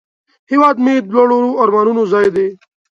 [0.51, 2.47] هیواد مې د لوړو آرمانونو ځای دی